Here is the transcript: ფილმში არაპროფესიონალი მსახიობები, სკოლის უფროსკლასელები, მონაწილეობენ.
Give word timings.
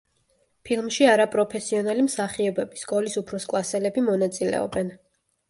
ფილმში 0.69 1.05
არაპროფესიონალი 1.09 2.05
მსახიობები, 2.07 2.81
სკოლის 2.85 3.19
უფროსკლასელები, 3.23 4.05
მონაწილეობენ. 4.09 4.93